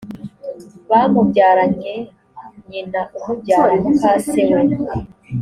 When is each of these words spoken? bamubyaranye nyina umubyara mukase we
bamubyaranye 0.89 1.95
nyina 2.69 3.01
umubyara 3.17 3.73
mukase 3.81 4.41
we 4.53 4.61